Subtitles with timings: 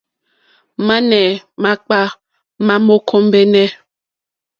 [0.87, 1.21] Mane
[1.61, 1.99] makpà
[2.65, 3.63] ma mò kombεnε.